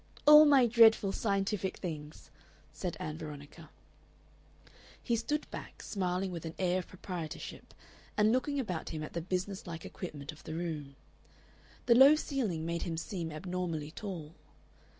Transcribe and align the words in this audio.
"All 0.25 0.45
my 0.45 0.65
dreadful 0.65 1.11
scientific 1.11 1.77
things," 1.77 2.31
said 2.73 2.97
Ann 2.99 3.19
Veronica. 3.19 3.69
He 5.03 5.15
stood 5.15 5.45
back, 5.51 5.83
smiling 5.83 6.31
with 6.31 6.43
an 6.43 6.55
air 6.57 6.79
of 6.79 6.87
proprietorship, 6.87 7.71
and 8.17 8.31
looking 8.31 8.59
about 8.59 8.89
him 8.89 9.03
at 9.03 9.13
the 9.13 9.21
business 9.21 9.67
like 9.67 9.85
equipment 9.85 10.31
of 10.31 10.43
the 10.43 10.55
room. 10.55 10.95
The 11.85 11.93
low 11.93 12.15
ceiling 12.15 12.65
made 12.65 12.81
him 12.81 12.97
seem 12.97 13.31
abnormally 13.31 13.91
tall. 13.91 14.33